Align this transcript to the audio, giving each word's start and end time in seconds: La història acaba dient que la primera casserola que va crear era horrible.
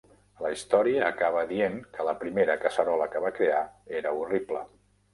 La 0.45 0.49
història 0.53 1.03
acaba 1.09 1.43
dient 1.51 1.77
que 1.99 2.07
la 2.09 2.17
primera 2.23 2.57
casserola 2.65 3.11
que 3.15 3.25
va 3.29 3.35
crear 3.39 3.65
era 4.03 4.19
horrible. 4.25 4.69